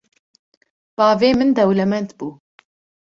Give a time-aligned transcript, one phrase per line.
[0.97, 2.27] Bavê min dewlemend bû